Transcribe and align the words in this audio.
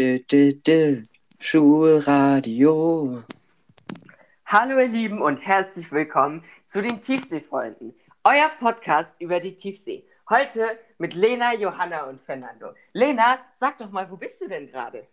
dü, 0.00 0.24
dü, 0.30 0.64
dü. 0.64 1.06
Schulradio. 1.40 3.22
Hallo 4.46 4.78
ihr 4.78 4.88
Lieben 4.88 5.20
und 5.20 5.36
herzlich 5.36 5.92
willkommen 5.92 6.42
zu 6.66 6.80
den 6.80 7.02
Tiefseefreunden, 7.02 7.94
euer 8.24 8.50
Podcast 8.60 9.20
über 9.20 9.40
die 9.40 9.54
Tiefsee. 9.56 10.02
Heute 10.30 10.78
mit 10.96 11.12
Lena, 11.12 11.52
Johanna 11.52 12.04
und 12.04 12.18
Fernando. 12.22 12.72
Lena, 12.94 13.40
sag 13.54 13.76
doch 13.76 13.90
mal, 13.90 14.10
wo 14.10 14.16
bist 14.16 14.40
du 14.40 14.48
denn 14.48 14.70
gerade? 14.70 15.06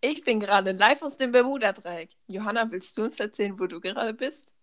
Ich 0.00 0.22
bin 0.22 0.38
gerade 0.38 0.70
live 0.70 1.02
aus 1.02 1.16
dem 1.16 1.32
Bermuda-Dreieck. 1.32 2.10
Johanna, 2.28 2.70
willst 2.70 2.96
du 2.98 3.02
uns 3.02 3.18
erzählen, 3.18 3.58
wo 3.58 3.66
du 3.66 3.80
gerade 3.80 4.14
bist? 4.14 4.54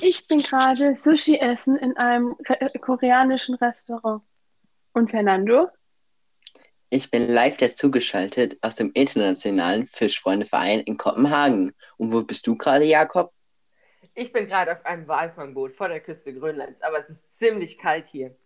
Ich 0.00 0.26
bin 0.26 0.38
gerade 0.38 0.96
Sushi 0.96 1.38
essen 1.38 1.76
in 1.76 1.98
einem 1.98 2.34
re 2.48 2.78
koreanischen 2.80 3.56
Restaurant. 3.56 4.22
Und 4.94 5.10
Fernando? 5.10 5.68
Ich 6.92 7.12
bin 7.12 7.28
live 7.28 7.56
dazugeschaltet 7.56 8.58
aus 8.62 8.74
dem 8.74 8.90
Internationalen 8.94 9.86
Fischfreundeverein 9.86 10.80
in 10.80 10.96
Kopenhagen. 10.96 11.72
Und 11.96 12.12
wo 12.12 12.24
bist 12.24 12.44
du 12.48 12.56
gerade, 12.56 12.84
Jakob? 12.84 13.30
Ich 14.16 14.32
bin 14.32 14.48
gerade 14.48 14.72
auf 14.72 14.84
einem 14.84 15.06
Walfangboot 15.06 15.76
vor 15.76 15.88
der 15.88 16.00
Küste 16.00 16.34
Grönlands, 16.34 16.82
aber 16.82 16.98
es 16.98 17.08
ist 17.08 17.32
ziemlich 17.32 17.78
kalt 17.78 18.08
hier. 18.08 18.36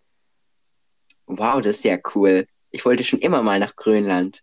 Wow, 1.26 1.62
das 1.62 1.76
ist 1.76 1.84
ja 1.84 1.98
cool. 2.14 2.46
Ich 2.70 2.84
wollte 2.84 3.02
schon 3.02 3.20
immer 3.20 3.42
mal 3.42 3.58
nach 3.58 3.76
Grönland. 3.76 4.42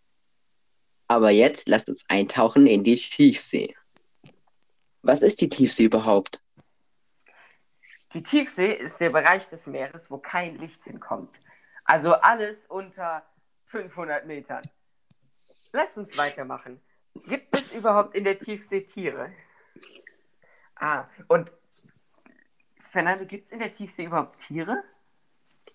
Aber 1.08 1.30
jetzt 1.30 1.70
lasst 1.70 1.88
uns 1.88 2.04
eintauchen 2.10 2.66
in 2.66 2.84
die 2.84 2.96
Tiefsee. 2.96 3.76
Was 5.04 5.22
ist 5.22 5.42
die 5.42 5.50
Tiefsee 5.50 5.84
überhaupt? 5.84 6.42
Die 8.16 8.24
Tiefsee 8.24 8.74
ist 8.74 9.00
der 9.00 9.12
Bereich 9.12 9.48
des 9.48 9.68
Meeres, 9.68 10.10
wo 10.10 10.18
kein 10.18 10.58
Licht 10.58 10.84
hinkommt. 10.86 11.40
Also 11.86 12.14
alles 12.14 12.66
unter 12.68 13.24
500 13.72 14.28
Metern. 14.28 14.62
Lass 15.72 15.98
uns 15.98 16.16
weitermachen. 16.18 16.82
Gibt 17.28 17.56
es 17.56 17.72
überhaupt 17.72 18.16
in 18.16 18.26
der 18.26 18.38
Tiefsee 18.38 18.82
Tiere? 18.82 19.32
Ah, 20.76 21.06
und 21.28 21.50
Fernando, 22.80 23.26
gibt 23.26 23.48
es 23.48 23.54
in 23.54 23.60
der 23.60 23.72
Tiefsee 23.72 24.06
überhaupt 24.06 24.38
Tiere? 24.40 24.84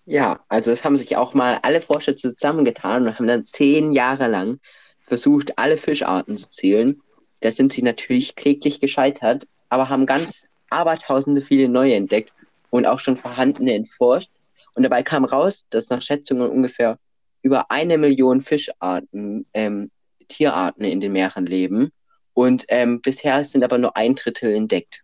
Ja, 0.05 0.45
also 0.47 0.69
es 0.69 0.85
haben 0.85 0.97
sich 0.97 1.17
auch 1.17 1.33
mal 1.33 1.59
alle 1.63 1.81
Forscher 1.81 2.15
zusammengetan 2.15 3.07
und 3.07 3.17
haben 3.17 3.27
dann 3.27 3.43
zehn 3.43 3.91
Jahre 3.91 4.27
lang 4.27 4.59
versucht, 4.99 5.57
alle 5.57 5.77
Fischarten 5.77 6.37
zu 6.37 6.49
zählen. 6.49 7.01
Da 7.39 7.51
sind 7.51 7.73
sie 7.73 7.81
natürlich 7.81 8.35
kläglich 8.35 8.79
gescheitert, 8.79 9.47
aber 9.69 9.89
haben 9.89 10.05
ganz 10.05 10.45
abertausende 10.69 11.41
viele 11.41 11.67
neue 11.67 11.95
entdeckt 11.95 12.33
und 12.69 12.85
auch 12.85 12.99
schon 12.99 13.17
vorhandene 13.17 13.73
entforscht. 13.73 14.31
Und 14.75 14.83
dabei 14.83 15.01
kam 15.01 15.25
raus, 15.25 15.65
dass 15.71 15.89
nach 15.89 16.01
Schätzungen 16.01 16.49
ungefähr 16.49 16.99
über 17.47 17.71
eine 17.71 17.97
Million 17.97 18.41
Fischarten, 18.41 19.47
ähm, 19.53 19.89
Tierarten 20.27 20.83
in 20.83 20.99
den 20.99 21.13
Meeren 21.13 21.45
leben. 21.45 21.93
Und 22.33 22.65
ähm, 22.67 23.01
bisher 23.01 23.43
sind 23.45 23.63
aber 23.63 23.77
nur 23.77 23.95
ein 23.95 24.15
Drittel 24.15 24.53
entdeckt. 24.53 25.03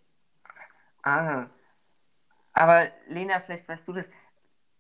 Ah. 1.03 1.45
Aber 2.51 2.87
Lena, 3.07 3.39
vielleicht 3.39 3.67
weißt 3.67 3.87
du 3.87 3.93
das. 3.93 4.05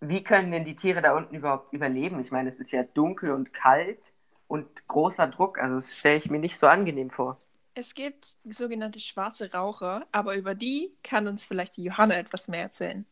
Wie 0.01 0.23
können 0.23 0.51
denn 0.51 0.65
die 0.65 0.75
Tiere 0.75 1.01
da 1.01 1.15
unten 1.15 1.35
überhaupt 1.35 1.71
überleben? 1.71 2.19
Ich 2.19 2.31
meine, 2.31 2.49
es 2.49 2.59
ist 2.59 2.71
ja 2.71 2.83
dunkel 2.83 3.31
und 3.31 3.53
kalt 3.53 3.99
und 4.47 4.85
großer 4.87 5.27
Druck. 5.27 5.57
Also 5.57 5.75
das 5.75 5.97
stelle 5.97 6.17
ich 6.17 6.29
mir 6.29 6.39
nicht 6.39 6.57
so 6.57 6.67
angenehm 6.67 7.09
vor. 7.09 7.39
Es 7.75 7.95
gibt 7.95 8.35
sogenannte 8.43 8.99
schwarze 8.99 9.53
Raucher, 9.53 10.05
aber 10.11 10.35
über 10.35 10.53
die 10.53 10.91
kann 11.01 11.27
uns 11.27 11.45
vielleicht 11.45 11.77
die 11.77 11.83
Johanna 11.83 12.15
etwas 12.15 12.49
mehr 12.49 12.63
erzählen. 12.63 13.05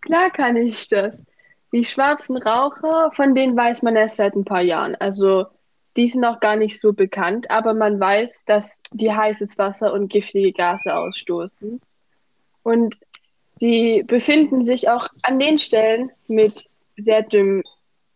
Klar 0.00 0.30
kann 0.30 0.56
ich 0.56 0.88
das. 0.88 1.22
Die 1.72 1.84
schwarzen 1.84 2.36
Raucher, 2.36 3.12
von 3.14 3.34
denen 3.34 3.56
weiß 3.56 3.82
man 3.82 3.96
erst 3.96 4.16
seit 4.16 4.34
ein 4.34 4.44
paar 4.44 4.62
Jahren. 4.62 4.96
Also 4.96 5.46
die 5.96 6.08
sind 6.08 6.20
noch 6.20 6.40
gar 6.40 6.56
nicht 6.56 6.80
so 6.80 6.92
bekannt, 6.92 7.50
aber 7.50 7.74
man 7.74 7.98
weiß, 7.98 8.44
dass 8.44 8.82
die 8.92 9.12
heißes 9.12 9.58
Wasser 9.58 9.92
und 9.92 10.08
giftige 10.08 10.52
Gase 10.52 10.94
ausstoßen. 10.94 11.80
Und 12.62 13.00
sie 13.56 14.04
befinden 14.06 14.62
sich 14.62 14.88
auch 14.88 15.08
an 15.22 15.38
den 15.38 15.58
Stellen 15.58 16.10
mit 16.28 16.64
sehr 16.96 17.22
dünnem 17.22 17.62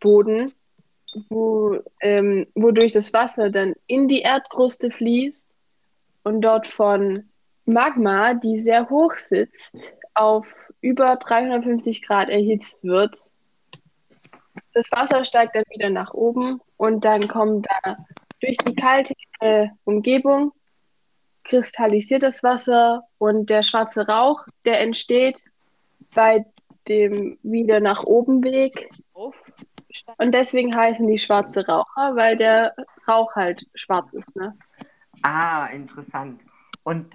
Boden, 0.01 0.53
wo, 1.29 1.79
ähm, 2.01 2.47
wodurch 2.55 2.93
das 2.93 3.13
Wasser 3.13 3.51
dann 3.51 3.75
in 3.87 4.09
die 4.09 4.21
Erdkruste 4.21 4.91
fließt 4.91 5.55
und 6.25 6.43
dort 6.43 6.67
von 6.67 7.25
Magma, 7.67 8.35
die 8.35 8.57
sehr 8.57 8.91
hoch 8.91 9.15
sitzt, 9.15 9.95
auf 10.13 10.47
über 10.81 11.17
350 11.17 12.07
Grad 12.07 12.31
erhitzt 12.31 12.85
wird. 12.85 13.31
Das 14.75 14.91
Wasser 14.93 15.25
steigt 15.25 15.55
dann 15.55 15.65
wieder 15.71 15.89
nach 15.89 16.13
oben 16.13 16.61
und 16.77 17.05
dann 17.05 17.27
kommt 17.29 17.67
da 17.67 17.97
durch 18.41 18.57
die 18.59 18.75
kalte 18.75 19.15
äh, 19.41 19.69
Umgebung 19.85 20.53
kristallisiert 21.45 22.23
das 22.23 22.43
Wasser 22.43 23.03
und 23.19 23.51
der 23.51 23.63
schwarze 23.63 24.07
Rauch, 24.07 24.47
der 24.65 24.81
entsteht 24.81 25.45
bei 26.15 26.45
dem 26.89 27.39
wieder 27.43 27.81
nach 27.81 28.03
oben 28.03 28.43
Weg. 28.43 28.91
Und 30.19 30.35
deswegen 30.35 30.75
heißen 30.75 31.07
die 31.07 31.19
schwarze 31.19 31.67
Raucher, 31.67 32.17
weil 32.17 32.37
der 32.37 32.75
Rauch 33.07 33.35
halt 33.37 33.65
schwarz 33.75 34.13
ist. 34.15 34.35
Ne? 34.35 34.57
Ah, 35.23 35.67
interessant. 35.67 36.43
Und 36.83 37.11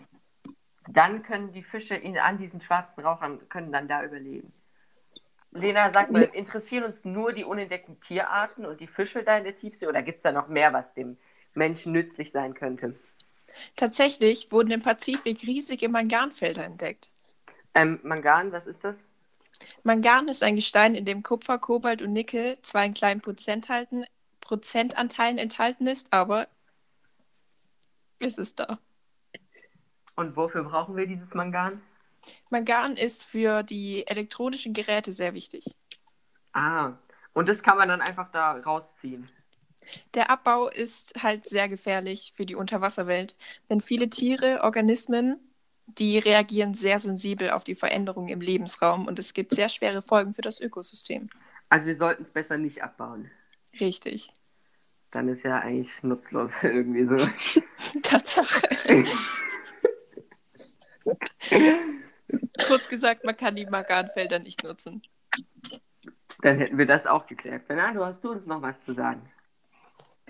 dann 0.87 1.21
können 1.23 1.51
die 1.51 1.63
Fische 1.63 1.95
in, 1.95 2.17
an 2.17 2.37
diesen 2.37 2.61
schwarzen 2.61 3.01
Rauchern 3.03 3.47
können 3.49 3.71
dann 3.71 3.87
da 3.87 4.03
überleben. 4.03 4.51
Lena, 5.51 5.89
sag 5.89 6.11
mal, 6.11 6.23
interessieren 6.33 6.83
uns 6.83 7.05
nur 7.05 7.33
die 7.33 7.43
unentdeckten 7.43 7.99
Tierarten 7.99 8.65
und 8.65 8.79
die 8.79 8.87
Fische 8.87 9.23
da 9.23 9.37
in 9.37 9.43
der 9.43 9.55
Tiefsee 9.55 9.87
oder 9.87 10.03
gibt 10.03 10.17
es 10.17 10.23
da 10.23 10.31
noch 10.31 10.47
mehr, 10.47 10.73
was 10.73 10.93
dem 10.93 11.17
Menschen 11.55 11.91
nützlich 11.91 12.31
sein 12.31 12.53
könnte? 12.53 12.95
Tatsächlich 13.75 14.51
wurden 14.51 14.71
im 14.71 14.81
Pazifik 14.81 15.41
riesige 15.43 15.89
Manganfelder 15.89 16.63
entdeckt. 16.63 17.11
Ähm, 17.73 17.99
Mangan, 18.03 18.51
was 18.51 18.67
ist 18.67 18.83
das? 18.83 19.03
Mangan 19.83 20.27
ist 20.27 20.43
ein 20.43 20.55
Gestein, 20.55 20.95
in 20.95 21.05
dem 21.05 21.23
Kupfer, 21.23 21.57
Kobalt 21.57 22.01
und 22.01 22.13
Nickel 22.13 22.61
zwar 22.61 22.85
in 22.85 22.93
kleinen 22.93 23.21
Prozenthalten, 23.21 24.05
Prozentanteilen 24.41 25.37
enthalten 25.37 25.87
ist, 25.87 26.13
aber 26.13 26.47
es 28.19 28.37
ist 28.37 28.59
da. 28.59 28.79
Und 30.15 30.35
wofür 30.35 30.63
brauchen 30.63 30.95
wir 30.95 31.07
dieses 31.07 31.33
Mangan? 31.33 31.81
Mangan 32.49 32.97
ist 32.97 33.23
für 33.23 33.63
die 33.63 34.05
elektronischen 34.07 34.73
Geräte 34.73 35.11
sehr 35.11 35.33
wichtig. 35.33 35.65
Ah, 36.53 36.93
und 37.33 37.47
das 37.47 37.63
kann 37.63 37.77
man 37.77 37.87
dann 37.87 38.01
einfach 38.01 38.31
da 38.31 38.53
rausziehen. 38.53 39.27
Der 40.13 40.29
Abbau 40.29 40.67
ist 40.67 41.21
halt 41.21 41.45
sehr 41.45 41.67
gefährlich 41.67 42.33
für 42.35 42.45
die 42.45 42.55
Unterwasserwelt, 42.55 43.37
denn 43.69 43.81
viele 43.81 44.09
Tiere, 44.09 44.61
Organismen, 44.63 45.39
die 45.87 46.19
reagieren 46.19 46.73
sehr 46.73 46.99
sensibel 46.99 47.49
auf 47.51 47.63
die 47.63 47.75
Veränderungen 47.75 48.29
im 48.29 48.41
Lebensraum 48.41 49.07
und 49.07 49.17
es 49.17 49.33
gibt 49.33 49.51
sehr 49.51 49.69
schwere 49.69 50.01
Folgen 50.01 50.33
für 50.33 50.41
das 50.41 50.59
Ökosystem. 50.59 51.29
Also 51.69 51.87
wir 51.87 51.95
sollten 51.95 52.23
es 52.23 52.31
besser 52.31 52.57
nicht 52.57 52.83
abbauen. 52.83 53.31
Richtig. 53.79 54.31
Dann 55.11 55.27
ist 55.27 55.43
ja 55.43 55.57
eigentlich 55.59 56.03
nutzlos 56.03 56.63
irgendwie 56.63 57.05
so. 57.05 57.27
Tatsache. 58.03 58.67
Kurz 62.69 62.87
gesagt, 62.87 63.23
man 63.25 63.35
kann 63.35 63.55
die 63.55 63.65
Manganfelder 63.65 64.37
nicht 64.37 64.63
nutzen. 64.63 65.01
Dann 66.43 66.59
hätten 66.59 66.77
wir 66.77 66.85
das 66.85 67.07
auch 67.07 67.25
geklärt. 67.25 67.63
Fernando, 67.65 68.05
hast 68.05 68.23
du 68.23 68.29
uns 68.29 68.45
noch 68.45 68.61
was 68.61 68.85
zu 68.85 68.93
sagen? 68.93 69.27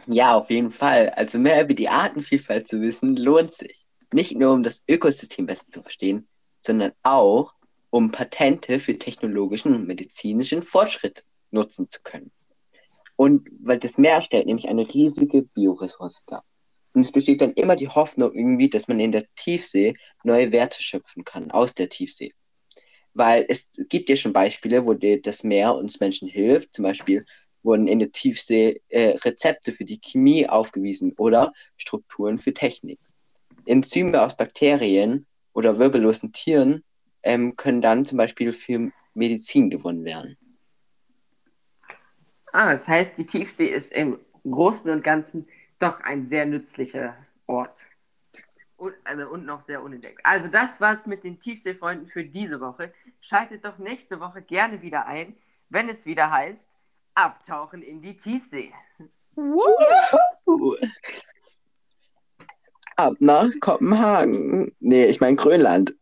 Ja, 0.07 0.35
auf 0.35 0.49
jeden 0.49 0.71
Fall. 0.71 1.09
Also 1.17 1.37
mehr 1.37 1.61
über 1.61 1.73
die 1.73 1.89
Artenvielfalt 1.89 2.65
zu 2.65 2.79
wissen, 2.79 3.17
lohnt 3.17 3.53
sich. 3.53 3.87
Nicht 4.13 4.37
nur, 4.37 4.53
um 4.53 4.63
das 4.63 4.85
Ökosystem 4.89 5.47
besser 5.47 5.67
zu 5.67 5.81
verstehen, 5.81 6.29
sondern 6.61 6.93
auch, 7.03 7.53
um 7.89 8.09
Patente 8.09 8.79
für 8.79 8.97
technologischen 8.97 9.75
und 9.75 9.85
medizinischen 9.85 10.63
Fortschritt 10.63 11.25
nutzen 11.51 11.89
zu 11.89 11.99
können. 12.03 12.31
Und 13.17 13.49
weil 13.59 13.79
das 13.79 13.97
Meer 13.97 14.21
stellt 14.21 14.45
nämlich 14.45 14.69
eine 14.69 14.87
riesige 14.87 15.41
Bioressource 15.41 16.23
dar. 16.25 16.45
Und 16.93 17.01
es 17.01 17.11
besteht 17.11 17.41
dann 17.41 17.53
immer 17.53 17.75
die 17.75 17.87
Hoffnung 17.87 18.33
irgendwie, 18.33 18.69
dass 18.69 18.87
man 18.87 18.99
in 18.99 19.11
der 19.11 19.25
Tiefsee 19.35 19.93
neue 20.23 20.51
Werte 20.51 20.81
schöpfen 20.81 21.23
kann 21.23 21.51
aus 21.51 21.75
der 21.75 21.89
Tiefsee. 21.89 22.33
Weil 23.13 23.45
es 23.47 23.69
gibt 23.89 24.09
ja 24.09 24.15
schon 24.15 24.33
Beispiele, 24.33 24.85
wo 24.85 24.93
das 24.93 25.43
Meer 25.43 25.75
uns 25.75 25.99
Menschen 25.99 26.27
hilft. 26.27 26.73
Zum 26.73 26.83
Beispiel 26.83 27.23
wurden 27.63 27.87
in 27.87 27.99
der 27.99 28.11
Tiefsee 28.11 28.81
äh, 28.89 29.17
Rezepte 29.17 29.71
für 29.71 29.85
die 29.85 29.99
Chemie 29.99 30.47
aufgewiesen 30.47 31.13
oder 31.17 31.53
Strukturen 31.77 32.37
für 32.37 32.53
Technik. 32.53 32.99
Enzyme 33.65 34.21
aus 34.21 34.35
Bakterien 34.37 35.27
oder 35.53 35.77
wirbellosen 35.77 36.31
Tieren 36.31 36.83
ähm, 37.23 37.55
können 37.55 37.81
dann 37.81 38.05
zum 38.05 38.17
Beispiel 38.17 38.53
für 38.53 38.91
Medizin 39.13 39.69
gewonnen 39.69 40.05
werden. 40.05 40.37
Ah, 42.51 42.71
das 42.71 42.87
heißt, 42.87 43.17
die 43.17 43.25
Tiefsee 43.25 43.67
ist 43.67 43.91
im 43.91 44.19
Großen 44.43 44.89
und 44.91 45.03
Ganzen 45.03 45.45
doch 45.79 46.01
ein 46.01 46.27
sehr 46.27 46.45
nützlicher 46.45 47.15
Ort. 47.47 47.85
Und, 48.77 48.93
also, 49.03 49.27
und 49.29 49.45
noch 49.45 49.65
sehr 49.65 49.81
unentdeckt. 49.81 50.19
Also 50.23 50.47
das 50.47 50.79
war's 50.79 51.05
mit 51.05 51.23
den 51.23 51.39
Tiefseefreunden 51.39 52.07
für 52.07 52.23
diese 52.23 52.61
Woche. 52.61 52.93
Schaltet 53.19 53.65
doch 53.65 53.77
nächste 53.77 54.19
Woche 54.19 54.41
gerne 54.41 54.81
wieder 54.81 55.05
ein, 55.05 55.35
wenn 55.69 55.89
es 55.89 56.05
wieder 56.05 56.31
heißt, 56.31 56.69
abtauchen 57.13 57.81
in 57.81 58.01
die 58.01 58.15
Tiefsee. 58.15 58.71
Ab 62.95 63.13
nach 63.19 63.49
Kopenhagen. 63.59 64.75
Nee, 64.79 65.05
ich 65.05 65.19
meine 65.19 65.35
Grönland. 65.35 65.95